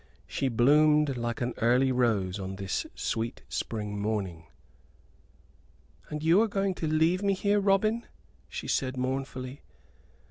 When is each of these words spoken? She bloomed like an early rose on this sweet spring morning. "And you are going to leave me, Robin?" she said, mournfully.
She 0.25 0.47
bloomed 0.47 1.15
like 1.15 1.41
an 1.41 1.53
early 1.57 1.91
rose 1.91 2.39
on 2.39 2.55
this 2.55 2.87
sweet 2.95 3.43
spring 3.47 3.99
morning. 4.01 4.47
"And 6.09 6.23
you 6.23 6.41
are 6.41 6.47
going 6.47 6.73
to 6.81 6.87
leave 6.87 7.21
me, 7.21 7.37
Robin?" 7.53 8.07
she 8.49 8.67
said, 8.67 8.97
mournfully. 8.97 9.61